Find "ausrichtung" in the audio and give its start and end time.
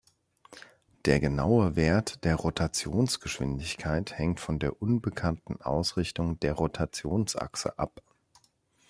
5.61-6.39